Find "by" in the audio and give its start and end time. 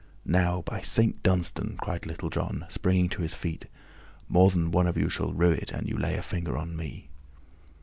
0.63-0.81